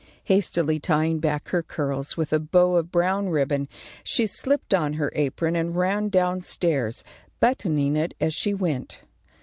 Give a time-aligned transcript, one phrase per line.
[0.23, 3.67] Hastily tying back her curls with a bow of brown ribbon,
[4.03, 7.03] she slipped on her apron, and ran down stairs,
[7.39, 9.03] buttoning it as she went.